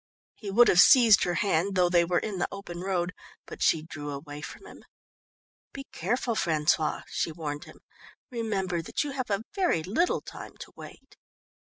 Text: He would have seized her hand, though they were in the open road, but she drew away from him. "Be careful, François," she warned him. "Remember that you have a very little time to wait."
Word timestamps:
He 0.33 0.49
would 0.49 0.67
have 0.67 0.79
seized 0.79 1.25
her 1.25 1.35
hand, 1.35 1.75
though 1.75 1.87
they 1.87 2.03
were 2.03 2.17
in 2.17 2.39
the 2.39 2.47
open 2.51 2.79
road, 2.81 3.13
but 3.45 3.61
she 3.61 3.83
drew 3.83 4.09
away 4.09 4.41
from 4.41 4.65
him. 4.65 4.83
"Be 5.73 5.83
careful, 5.91 6.33
François," 6.33 7.03
she 7.07 7.31
warned 7.31 7.65
him. 7.65 7.81
"Remember 8.31 8.81
that 8.81 9.03
you 9.03 9.11
have 9.11 9.29
a 9.29 9.43
very 9.53 9.83
little 9.83 10.21
time 10.21 10.57
to 10.61 10.73
wait." 10.75 11.17